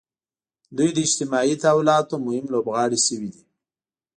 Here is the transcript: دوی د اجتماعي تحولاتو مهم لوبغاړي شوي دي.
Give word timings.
دوی 0.77 0.89
د 0.93 0.97
اجتماعي 1.07 1.55
تحولاتو 1.63 2.15
مهم 2.25 2.45
لوبغاړي 2.53 2.99
شوي 3.07 3.29
دي. 3.35 3.43